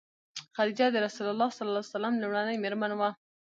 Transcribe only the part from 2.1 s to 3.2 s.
لومړنۍ مېرمن وه.